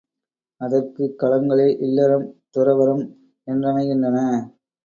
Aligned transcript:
அதற்குக் 0.61 1.15
களங்களே 1.19 1.67
இல்லறம், 1.79 2.25
துறவறம் 2.57 3.03
என்றமைகின்றன. 3.47 4.17